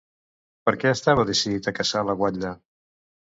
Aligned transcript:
Per 0.69 0.71
què 0.83 0.93
estava 0.97 1.25
decidit 1.31 1.69
a 1.71 1.75
caçar 1.81 2.03
la 2.09 2.17
guatlla? 2.23 2.55